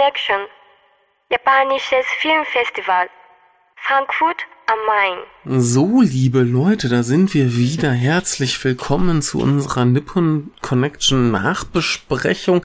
[0.00, 0.46] Connection,
[1.30, 3.10] japanisches Filmfestival,
[3.76, 5.60] Frankfurt am Main.
[5.60, 7.92] So, liebe Leute, da sind wir wieder.
[7.92, 12.62] Herzlich willkommen zu unserer Nippon Connection Nachbesprechung.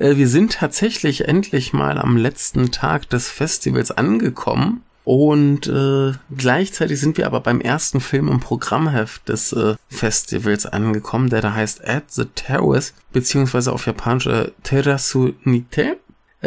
[0.00, 4.82] Äh, wir sind tatsächlich endlich mal am letzten Tag des Festivals angekommen.
[5.04, 11.28] Und äh, gleichzeitig sind wir aber beim ersten Film im Programmheft des äh, Festivals angekommen,
[11.30, 15.96] der da heißt At the Terrace, beziehungsweise auf Japanisch äh, Terrasunite, äh,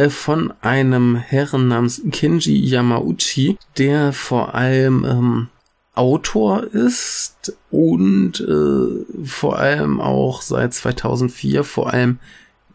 [0.09, 5.47] von einem Herren namens Kenji Yamauchi, der vor allem ähm,
[5.95, 12.19] Autor ist und äh, vor allem auch seit 2004 vor allem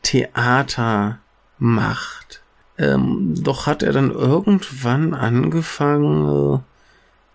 [0.02, 1.20] Theater
[1.58, 2.42] macht.
[2.78, 6.58] Ähm, doch hat er dann irgendwann angefangen, äh,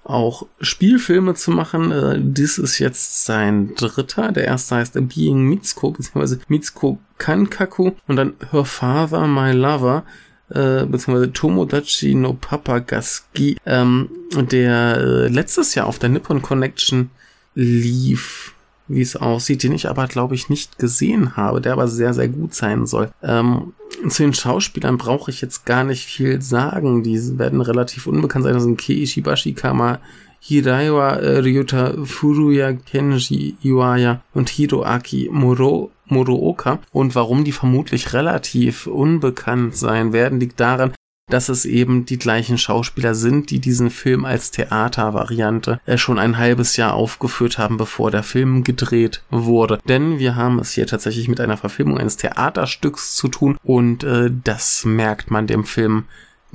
[0.08, 1.92] auch Spielfilme zu machen.
[1.92, 4.32] Äh, dies ist jetzt sein dritter.
[4.32, 7.92] Der erste heißt Being Mitsuko, beziehungsweise Mitsuko Kankaku.
[8.08, 10.04] Und dann Her Father, My Lover,
[10.50, 17.10] äh, beziehungsweise Tomodachi no Papagaski, ähm, der äh, letztes Jahr auf der Nippon Connection
[17.54, 18.54] lief
[18.88, 22.28] wie es aussieht, den ich aber, glaube ich, nicht gesehen habe, der aber sehr, sehr
[22.28, 23.10] gut sein soll.
[23.22, 23.74] Ähm,
[24.08, 27.04] zu den Schauspielern brauche ich jetzt gar nicht viel sagen.
[27.04, 28.54] Die werden relativ unbekannt sein.
[28.54, 30.00] Das sind Kei Ishibashi, Kama
[30.40, 36.80] Hiraiwa, äh, Ryuta Furuya, Kenji Iwaya und Hiroaki Muro, Muruoka.
[36.92, 40.94] Und warum die vermutlich relativ unbekannt sein werden, liegt daran,
[41.30, 46.38] dass es eben die gleichen Schauspieler sind, die diesen Film als Theatervariante äh, schon ein
[46.38, 49.80] halbes Jahr aufgeführt haben, bevor der Film gedreht wurde.
[49.88, 54.32] Denn wir haben es hier tatsächlich mit einer Verfilmung eines Theaterstücks zu tun und äh,
[54.44, 56.06] das merkt man dem Film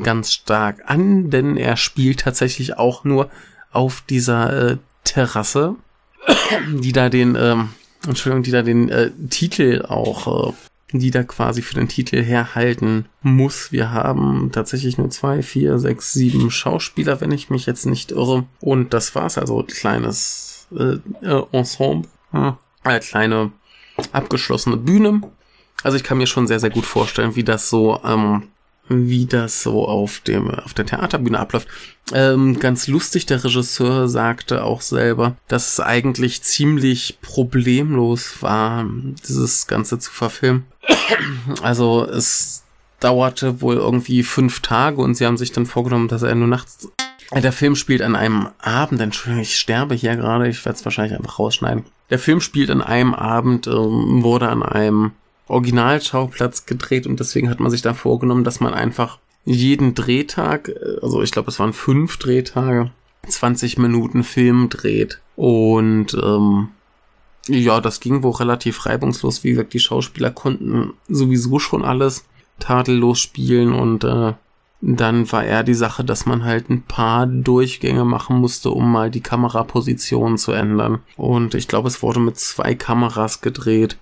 [0.02, 3.30] ganz stark an, denn er spielt tatsächlich auch nur
[3.72, 5.76] auf dieser äh, Terrasse,
[6.72, 7.70] die da den, ähm,
[8.06, 10.52] Entschuldigung, die da den äh, Titel auch äh,
[10.98, 13.72] die da quasi für den Titel herhalten muss.
[13.72, 18.44] Wir haben tatsächlich nur zwei, vier, sechs, sieben Schauspieler, wenn ich mich jetzt nicht irre.
[18.60, 23.52] Und das war's, also kleines äh, äh, Ensemble, äh, kleine
[24.12, 25.22] abgeschlossene Bühne.
[25.82, 28.48] Also ich kann mir schon sehr, sehr gut vorstellen, wie das so ähm,
[28.92, 31.68] wie das so auf dem auf der Theaterbühne abläuft.
[32.12, 38.86] Ähm, ganz lustig, der Regisseur sagte auch selber, dass es eigentlich ziemlich problemlos war,
[39.26, 40.64] dieses Ganze zu verfilmen.
[41.62, 42.62] Also es
[43.00, 46.88] dauerte wohl irgendwie fünf Tage und sie haben sich dann vorgenommen, dass er nur nachts.
[47.34, 51.18] Der Film spielt an einem Abend, Entschuldigung, ich sterbe hier gerade, ich werde es wahrscheinlich
[51.18, 51.84] einfach rausschneiden.
[52.10, 55.12] Der Film spielt an einem Abend, ähm, wurde an einem
[55.52, 60.98] Originalschauplatz gedreht und deswegen hat man sich da vorgenommen, dass man einfach jeden Drehtag, äh,
[61.02, 62.90] also ich glaube es waren fünf Drehtage,
[63.28, 65.20] 20 Minuten Film dreht.
[65.36, 66.68] Und ähm,
[67.48, 69.44] ja, das ging wohl relativ reibungslos.
[69.44, 72.24] Wie gesagt, die Schauspieler konnten sowieso schon alles
[72.58, 74.34] tadellos spielen und äh,
[74.80, 79.10] dann war eher die Sache, dass man halt ein paar Durchgänge machen musste, um mal
[79.12, 80.98] die Kameraposition zu ändern.
[81.16, 83.96] Und ich glaube, es wurde mit zwei Kameras gedreht.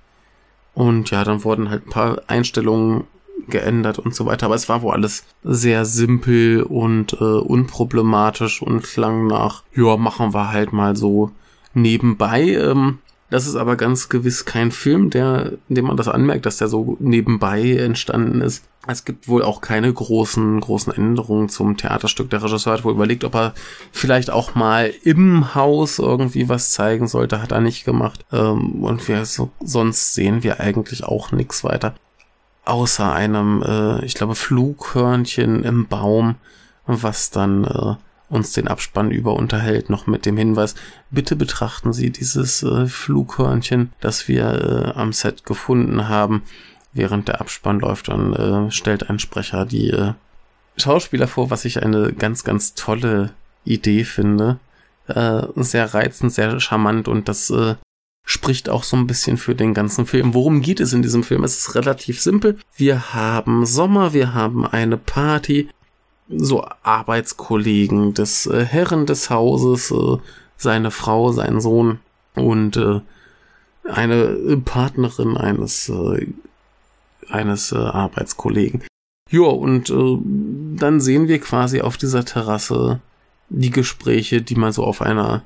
[0.74, 3.04] Und ja, dann wurden halt ein paar Einstellungen
[3.48, 4.46] geändert und so weiter.
[4.46, 10.32] Aber es war wohl alles sehr simpel und äh, unproblematisch und klang nach, ja, machen
[10.34, 11.30] wir halt mal so
[11.74, 12.42] nebenbei.
[12.42, 12.98] Ähm,
[13.30, 16.96] das ist aber ganz gewiss kein Film, der, dem man das anmerkt, dass der so
[16.98, 18.64] nebenbei entstanden ist.
[18.86, 22.30] Es gibt wohl auch keine großen, großen Änderungen zum Theaterstück.
[22.30, 23.54] Der Regisseur hat wohl überlegt, ob er
[23.92, 27.42] vielleicht auch mal im Haus irgendwie was zeigen sollte.
[27.42, 28.24] Hat er nicht gemacht.
[28.32, 31.94] Ähm, und wir so, sonst sehen wir eigentlich auch nichts weiter.
[32.64, 36.36] Außer einem, äh, ich glaube, Flughörnchen im Baum,
[36.86, 37.96] was dann äh,
[38.30, 40.74] uns den Abspann über unterhält, noch mit dem Hinweis,
[41.10, 46.42] bitte betrachten Sie dieses äh, Flughörnchen, das wir äh, am Set gefunden haben.
[46.92, 50.14] Während der Abspann läuft, dann äh, stellt ein Sprecher die äh,
[50.76, 53.30] Schauspieler vor, was ich eine ganz, ganz tolle
[53.64, 54.58] Idee finde.
[55.06, 57.76] Äh, sehr reizend, sehr charmant und das äh,
[58.24, 60.34] spricht auch so ein bisschen für den ganzen Film.
[60.34, 61.44] Worum geht es in diesem Film?
[61.44, 62.58] Es ist relativ simpel.
[62.76, 65.68] Wir haben Sommer, wir haben eine Party,
[66.28, 70.18] so Arbeitskollegen des äh, Herren des Hauses, äh,
[70.56, 71.98] seine Frau, sein Sohn
[72.34, 73.00] und äh,
[73.84, 76.28] eine Partnerin eines äh,
[77.32, 78.82] eines äh, Arbeitskollegen.
[79.30, 80.18] Ja, und äh,
[80.76, 83.00] dann sehen wir quasi auf dieser Terrasse
[83.48, 85.42] die Gespräche, die man so auf einer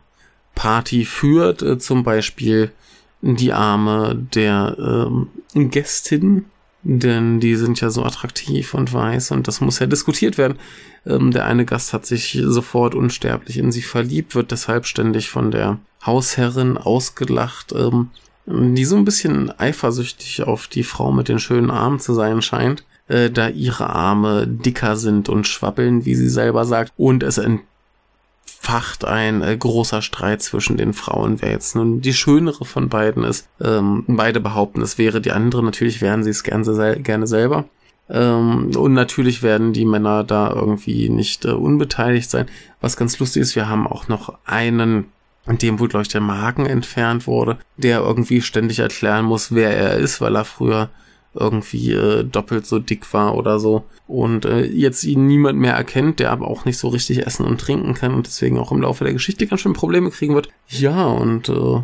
[0.54, 2.72] Party führt, äh, zum Beispiel
[3.20, 5.28] die Arme der ähm,
[5.70, 6.44] Gästin,
[6.82, 10.58] denn die sind ja so attraktiv und weiß und das muss ja diskutiert werden.
[11.06, 15.50] Ähm, der eine Gast hat sich sofort unsterblich in sie verliebt, wird deshalb ständig von
[15.50, 18.10] der Hausherrin ausgelacht, ähm,
[18.46, 22.84] die so ein bisschen eifersüchtig auf die Frau mit den schönen Armen zu sein scheint.
[23.08, 26.92] äh, da ihre Arme dicker sind und schwabbeln, wie sie selber sagt.
[26.96, 32.64] Und es entfacht ein äh, großer Streit zwischen den Frauen, wer jetzt nun die schönere
[32.64, 33.48] von beiden ist.
[33.60, 35.62] Ähm, beide behaupten, es wäre die andere.
[35.62, 37.66] Natürlich wären sie es gerne, gerne selber.
[38.08, 42.46] Ähm, und natürlich werden die Männer da irgendwie nicht äh, unbeteiligt sein.
[42.80, 45.06] Was ganz lustig ist, wir haben auch noch einen,
[45.46, 49.76] an dem wohl, glaube ich, der Magen entfernt wurde, der irgendwie ständig erklären muss, wer
[49.76, 50.90] er ist, weil er früher
[51.34, 56.20] irgendwie äh, doppelt so dick war oder so und äh, jetzt ihn niemand mehr erkennt,
[56.20, 59.04] der aber auch nicht so richtig essen und trinken kann und deswegen auch im Laufe
[59.04, 60.48] der Geschichte ganz schön Probleme kriegen wird.
[60.68, 61.82] Ja, und äh,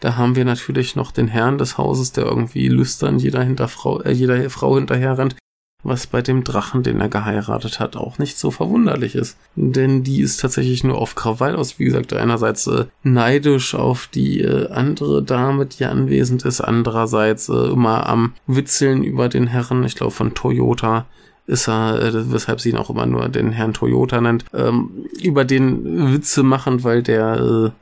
[0.00, 4.00] da haben wir natürlich noch den Herrn des Hauses, der irgendwie lüstern jeder, hinter Frau,
[4.00, 5.36] äh, jeder Frau hinterher rennt,
[5.82, 9.36] was bei dem Drachen, den er geheiratet hat, auch nicht so verwunderlich ist.
[9.56, 11.78] Denn die ist tatsächlich nur auf Krawall aus.
[11.78, 17.72] Wie gesagt, einerseits äh, neidisch auf die äh, andere Dame, die anwesend ist, andererseits äh,
[17.72, 21.06] immer am Witzeln über den Herren, ich glaube von Toyota
[21.46, 25.44] ist er, äh, weshalb sie ihn auch immer nur den Herrn Toyota nennt, ähm, über
[25.44, 27.72] den Witze machen, weil der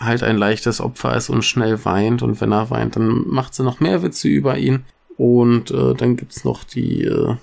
[0.00, 2.22] äh, halt ein leichtes Opfer ist und schnell weint.
[2.22, 4.84] Und wenn er weint, dann macht sie noch mehr Witze über ihn.
[5.20, 7.34] Und äh, dann gibt's noch die, äh,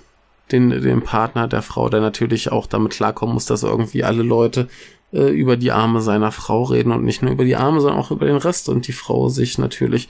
[0.50, 4.66] den, den Partner der Frau, der natürlich auch damit klarkommen muss, dass irgendwie alle Leute
[5.12, 8.10] äh, über die Arme seiner Frau reden und nicht nur über die Arme, sondern auch
[8.10, 8.68] über den Rest.
[8.68, 10.08] Und die Frau sich natürlich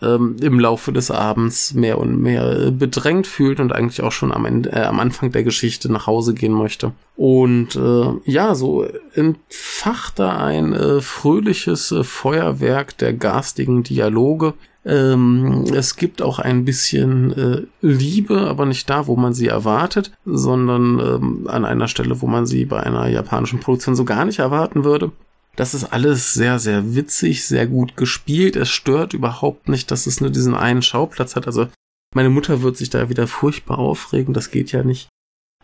[0.00, 4.30] ähm, im Laufe des Abends mehr und mehr äh, bedrängt fühlt und eigentlich auch schon
[4.30, 6.92] am, Ende, äh, am Anfang der Geschichte nach Hause gehen möchte.
[7.16, 14.54] Und äh, ja, so entfacht da ein äh, fröhliches äh, Feuerwerk der garstigen Dialoge.
[14.84, 20.12] Ähm, es gibt auch ein bisschen äh, Liebe, aber nicht da, wo man sie erwartet,
[20.24, 24.38] sondern ähm, an einer Stelle, wo man sie bei einer japanischen Produktion so gar nicht
[24.38, 25.12] erwarten würde.
[25.56, 28.56] Das ist alles sehr, sehr witzig, sehr gut gespielt.
[28.56, 31.46] Es stört überhaupt nicht, dass es nur diesen einen Schauplatz hat.
[31.46, 31.66] Also
[32.14, 35.08] meine Mutter wird sich da wieder furchtbar aufregen, das geht ja nicht.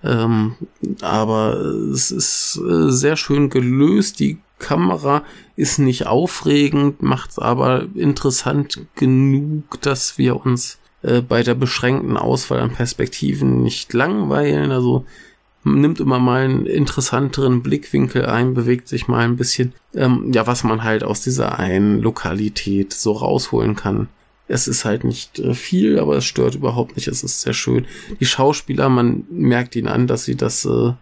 [0.04, 0.56] Ähm,
[1.00, 4.20] aber es ist äh, sehr schön gelöst.
[4.20, 5.22] Die Kamera
[5.54, 12.16] ist nicht aufregend, macht es aber interessant genug, dass wir uns äh, bei der beschränkten
[12.16, 14.72] Auswahl an Perspektiven nicht langweilen.
[14.72, 15.04] Also
[15.64, 20.64] nimmt immer mal einen interessanteren Blickwinkel ein, bewegt sich mal ein bisschen, ähm, ja, was
[20.64, 24.08] man halt aus dieser einen Lokalität so rausholen kann.
[24.48, 27.08] Es ist halt nicht äh, viel, aber es stört überhaupt nicht.
[27.08, 27.86] Es ist sehr schön.
[28.20, 30.92] Die Schauspieler, man merkt ihnen an, dass sie das äh,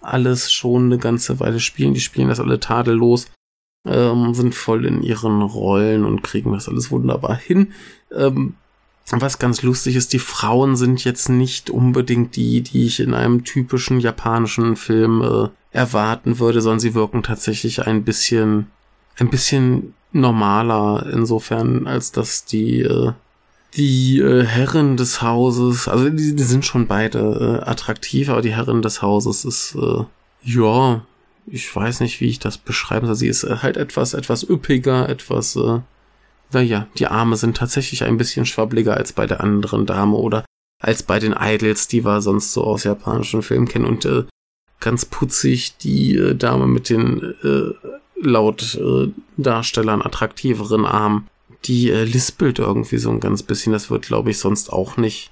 [0.00, 1.94] alles schon eine ganze Weile spielen.
[1.94, 3.26] Die spielen das alle tadellos,
[3.86, 7.72] ähm, sind voll in ihren Rollen und kriegen das alles wunderbar hin.
[8.14, 8.54] Ähm,
[9.12, 13.42] was ganz lustig ist, die Frauen sind jetzt nicht unbedingt die, die ich in einem
[13.44, 18.68] typischen japanischen Film äh, erwarten würde, sondern sie wirken tatsächlich ein bisschen,
[19.18, 23.12] ein bisschen normaler insofern, als dass die, äh,
[23.74, 28.54] die äh, Herren des Hauses, also die, die sind schon beide äh, attraktiv, aber die
[28.54, 30.04] Herren des Hauses ist, äh,
[30.42, 31.04] ja,
[31.46, 33.16] ich weiß nicht, wie ich das beschreiben soll.
[33.16, 35.80] Sie ist äh, halt etwas, etwas üppiger, etwas, äh,
[36.52, 40.44] naja, die Arme sind tatsächlich ein bisschen schwabbliger als bei der anderen Dame oder
[40.80, 44.24] als bei den Idols, die wir sonst so aus japanischen Filmen kennen und äh,
[44.80, 47.88] ganz putzig die äh, Dame mit den äh,
[48.22, 51.28] laut äh, Darstellern attraktiveren Armen,
[51.64, 53.72] die äh, lispelt irgendwie so ein ganz bisschen.
[53.72, 55.30] Das wird, glaube ich, sonst auch nicht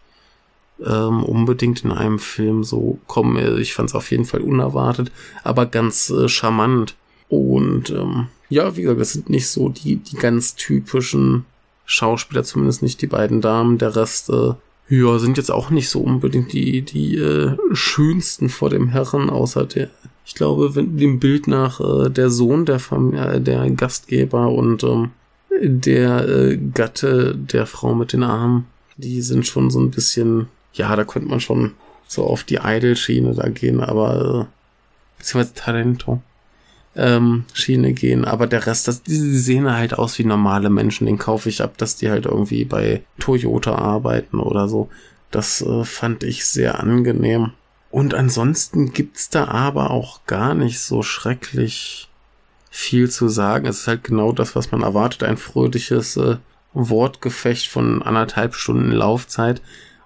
[0.85, 3.37] ähm, unbedingt in einem Film so kommen.
[3.37, 5.11] Äh, ich fand es auf jeden Fall unerwartet,
[5.45, 6.97] aber ganz äh, charmant.
[7.29, 11.45] Und ähm, ja, wie gesagt, das sind nicht so die, die ganz typischen
[11.85, 13.79] Schauspieler, zumindest nicht die beiden Damen.
[13.79, 14.53] Der Rest, äh,
[14.89, 19.65] ja, sind jetzt auch nicht so unbedingt die, die äh, schönsten vor dem Herren, außer
[19.67, 19.91] der,
[20.25, 24.83] ich glaube, wenn dem Bild nach äh, der Sohn der Familie, äh, der Gastgeber und
[24.85, 25.11] ähm,
[25.61, 30.95] der äh, Gatte der Frau mit den Armen, die sind schon so ein bisschen, ja,
[30.95, 31.73] da könnte man schon
[32.07, 36.23] so auf die Idol-Schiene da gehen, aber äh, beziehungsweise Talento
[36.97, 41.07] ähm, Schiene gehen, aber der Rest, das, die, die sehen halt aus wie normale Menschen,
[41.07, 44.89] den kaufe ich ab, dass die halt irgendwie bei Toyota arbeiten oder so.
[45.31, 47.53] Das äh, fand ich sehr angenehm.
[47.91, 52.08] Und ansonsten gibt's da aber auch gar nicht so schrecklich
[52.79, 53.67] viel zu sagen.
[53.67, 55.25] Es ist halt genau das, was man erwartet.
[55.25, 56.37] Ein fröhliches äh,
[56.73, 59.61] Wortgefecht von anderthalb Stunden Laufzeit.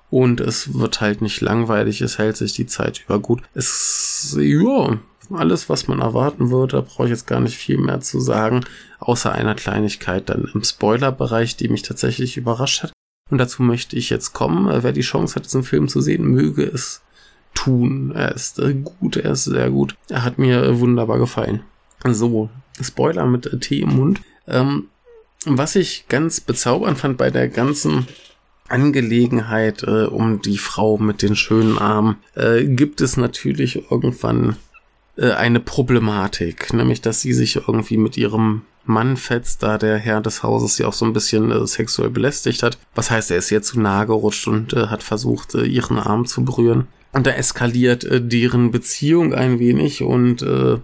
[0.09, 3.43] Und es wird halt nicht langweilig, es hält sich die Zeit über gut.
[3.55, 4.99] Es, ja,
[5.31, 6.79] alles, was man erwarten würde.
[6.79, 8.65] Da brauche ich jetzt gar nicht viel mehr zu sagen,
[9.01, 12.93] außer einer Kleinigkeit dann im Spoiler-Bereich, die mich tatsächlich überrascht hat.
[13.31, 14.67] Und dazu möchte ich jetzt kommen.
[14.69, 17.03] Äh, wer die Chance hat, diesen Film zu sehen, möge es
[17.55, 18.13] tun.
[18.15, 19.95] Er ist äh, gut, er ist sehr gut.
[20.09, 21.63] Er hat mir äh, wunderbar gefallen.
[22.05, 22.51] So,
[22.81, 24.21] Spoiler mit Tee im Mund.
[24.47, 24.89] Ähm,
[25.45, 28.07] was ich ganz bezaubernd fand bei der ganzen
[28.69, 34.57] Angelegenheit äh, um die Frau mit den schönen Armen äh, gibt es natürlich irgendwann
[35.17, 40.21] äh, eine Problematik, nämlich dass sie sich irgendwie mit ihrem Mann fetzt, da der Herr
[40.21, 42.79] des Hauses sie auch so ein bisschen äh, sexuell belästigt hat.
[42.95, 46.27] Was heißt, er ist ihr zu nahe gerutscht und äh, hat versucht, äh, ihren Arm
[46.27, 46.89] zu berühren.
[47.13, 50.79] Und da eskaliert äh, deren Beziehung ein wenig und äh,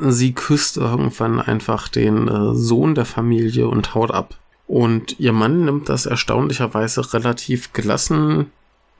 [0.00, 4.36] sie küsst irgendwann einfach den äh, Sohn der Familie und haut ab.
[4.66, 8.50] Und ihr Mann nimmt das erstaunlicherweise relativ gelassen.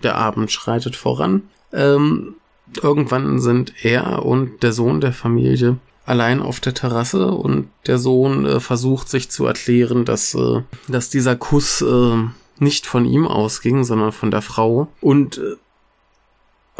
[0.02, 1.42] Der Abend schreitet voran.
[1.73, 2.35] Ähm,
[2.83, 5.78] irgendwann sind er und der Sohn der Familie
[6.11, 11.09] allein auf der Terrasse und der Sohn äh, versucht sich zu erklären, dass, äh, dass
[11.09, 12.16] dieser Kuss äh,
[12.59, 14.88] nicht von ihm ausging, sondern von der Frau.
[15.00, 15.57] Und äh,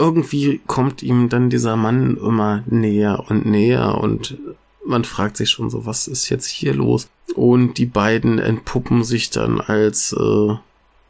[0.01, 4.39] irgendwie kommt ihm dann dieser Mann immer näher und näher und
[4.85, 7.09] man fragt sich schon so, was ist jetzt hier los?
[7.35, 10.55] Und die beiden entpuppen sich dann als äh,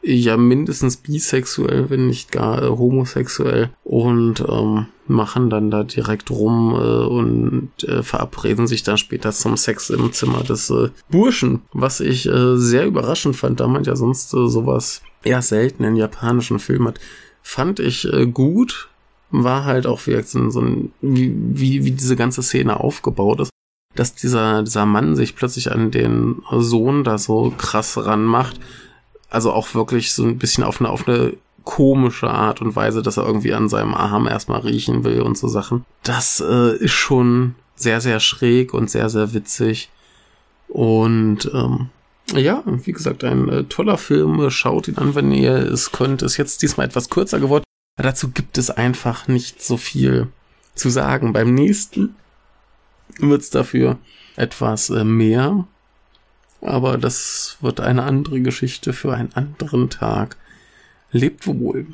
[0.03, 6.75] ja mindestens bisexuell, wenn nicht gar äh, homosexuell und ähm, machen dann da direkt rum
[6.75, 12.01] äh, und äh, verabreden sich dann später zum Sex im Zimmer des äh, Burschen, was
[12.01, 16.59] ich äh, sehr überraschend fand, da man ja sonst äh, sowas eher selten in japanischen
[16.59, 17.01] Filmen hat.
[17.43, 18.89] Fand ich äh, gut,
[19.31, 23.51] war halt auch wie, so ein, wie, wie, wie diese ganze Szene aufgebaut ist
[23.95, 28.61] dass dieser, dieser Mann sich plötzlich an den Sohn da so krass ranmacht.
[29.29, 33.17] Also auch wirklich so ein bisschen auf eine, auf eine komische Art und Weise, dass
[33.17, 35.85] er irgendwie an seinem Arm erstmal riechen will und so Sachen.
[36.03, 39.91] Das äh, ist schon sehr, sehr schräg und sehr, sehr witzig.
[40.69, 41.91] Und ähm,
[42.37, 44.51] ja, wie gesagt, ein äh, toller Film.
[44.51, 46.23] Schaut ihn an, wenn ihr es könnt.
[46.23, 47.65] Ist jetzt diesmal etwas kürzer geworden.
[47.97, 50.29] Aber dazu gibt es einfach nicht so viel
[50.75, 51.33] zu sagen.
[51.33, 52.15] Beim nächsten
[53.19, 53.99] wird es dafür
[54.37, 55.67] etwas äh, mehr.
[56.63, 60.37] Aber das wird eine andere Geschichte für einen anderen Tag.
[61.13, 61.87] Lebt wohl.